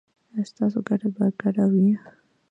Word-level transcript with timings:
ایا 0.33 0.43
ستاسو 0.51 0.79
ګټه 0.87 1.07
به 1.15 1.23
ګډه 1.41 1.65
وي؟ 1.71 1.87